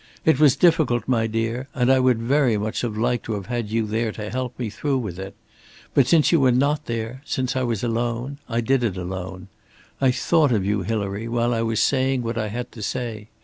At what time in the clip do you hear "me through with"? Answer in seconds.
4.57-5.19